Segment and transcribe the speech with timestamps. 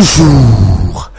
[0.00, 1.10] Bonjour.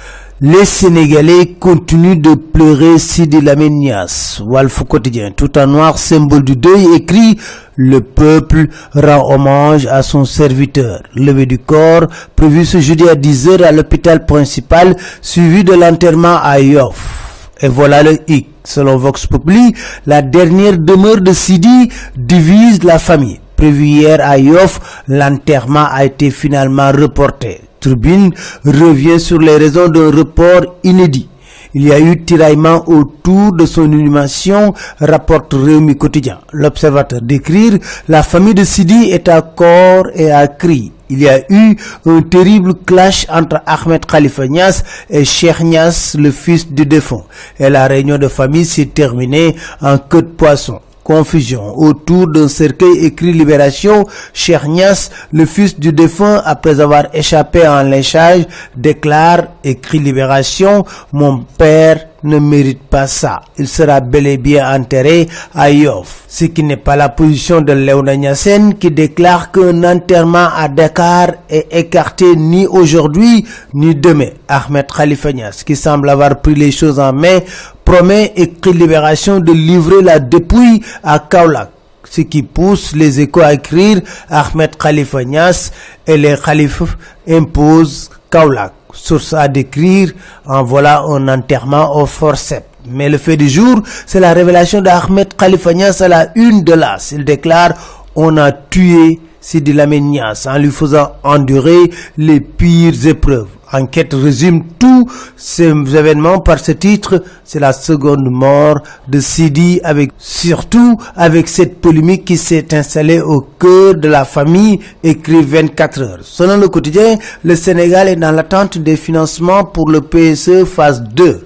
[0.42, 4.42] Les Sénégalais continuent de pleurer Sidi Lamenias.
[4.44, 7.38] Walf quotidien, tout en noir, symbole du deuil, écrit
[7.76, 11.04] Le peuple rend hommage à son serviteur.
[11.14, 16.60] Levé du corps, prévu ce jeudi à 10h à l'hôpital principal, suivi de l'enterrement à
[16.60, 17.52] Yoff.
[17.62, 18.48] Et voilà le hic.
[18.64, 19.76] Selon Vox Populi,
[20.08, 23.40] la dernière demeure de Sidi divise la famille.
[23.56, 27.62] Prévu hier à Yoff, l'enterrement a été finalement reporté.
[27.82, 31.28] Tribune revient sur les raisons d'un report inédit.
[31.74, 36.40] Il y a eu tiraillement autour de son inhumation, rapporte Réumi Quotidien.
[36.52, 37.78] L'observateur d'écrire,
[38.10, 40.92] la famille de Sidi est à corps et à cri.
[41.10, 46.32] Il y a eu un terrible clash entre Ahmed Khalifa Nias et Cheikh Nias, le
[46.32, 47.24] fils du défunt.
[47.60, 51.78] Et la réunion de famille s'est terminée en queue de poisson confusion.
[51.78, 58.46] Autour d'un cercueil écrit Libération, Chernias, le fils du défunt, après avoir échappé en léchage,
[58.76, 63.42] déclare, écrit Libération, mon père ne mérite pas ça.
[63.58, 66.24] Il sera bel et bien enterré à Yoff.
[66.28, 71.30] Ce qui n'est pas la position de Léona Niassen qui déclare qu'un enterrement à Dakar
[71.50, 74.30] est écarté ni aujourd'hui ni demain.
[74.48, 77.40] Ahmed Khalifa Niass, qui semble avoir pris les choses en main,
[77.86, 81.70] promet, écrit Libération, de livrer la dépouille à Kaulak
[82.12, 85.72] ce qui pousse les échos à écrire Ahmed Khalifa Niass
[86.06, 86.82] et les khalifs
[87.28, 88.74] imposent Kaulak
[89.04, 90.12] source à décrire,
[90.46, 92.66] en voilà un enterrement au forceps.
[92.88, 96.74] Mais le fait du jour, c'est la révélation d'Ahmed Khalifa Niass à la une de
[96.74, 97.12] l'As.
[97.12, 97.74] Il déclare,
[98.16, 103.48] on a tué Sidi en lui faisant endurer les pires épreuves.
[103.74, 107.24] Enquête résume tous ces événements par ce titre.
[107.44, 113.42] C'est la seconde mort de Sidi avec, surtout avec cette polémique qui s'est installée au
[113.42, 116.20] cœur de la famille, écrit 24 heures.
[116.22, 121.44] Selon le quotidien, le Sénégal est dans l'attente des financements pour le PSE phase 2.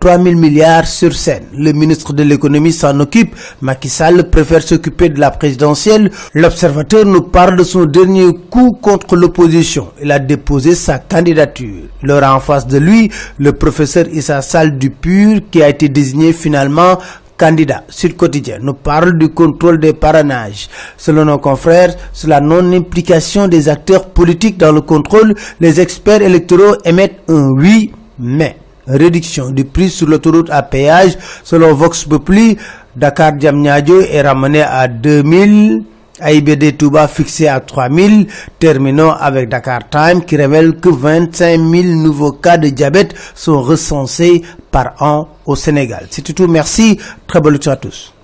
[0.00, 1.44] 3 000 milliards sur scène.
[1.52, 3.34] Le ministre de l'économie s'en occupe.
[3.60, 6.10] Macky Sall préfère s'occuper de la présidentielle.
[6.34, 9.88] L'observateur nous parle de son dernier coup contre l'opposition.
[10.02, 11.88] Il a déposé sa candidature.
[12.02, 16.32] Il en face de lui le professeur Issa Sall du PUR qui a été désigné
[16.32, 16.98] finalement
[17.38, 17.84] candidat.
[17.88, 20.68] Sud Quotidien nous parle du contrôle des parrainages.
[20.96, 26.76] Selon nos confrères, sur la non-implication des acteurs politiques dans le contrôle, les experts électoraux
[26.84, 28.56] émettent un oui, mais
[28.88, 31.16] réduction du prix sur l'autoroute à péage.
[31.44, 32.56] Selon Vox Populi,
[32.96, 35.84] Dakar Diamniadio est ramené à 2000.
[36.20, 38.26] AIBD Touba fixé à 3000.
[38.58, 44.42] Terminons avec Dakar Time qui révèle que 25 000 nouveaux cas de diabète sont recensés
[44.70, 46.06] par an au Sénégal.
[46.10, 46.46] C'est tout.
[46.48, 46.98] Merci.
[47.26, 48.17] Très bonne à tous.